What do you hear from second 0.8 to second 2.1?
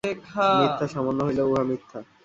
সামান্য হইলেও উহা মিথ্যা।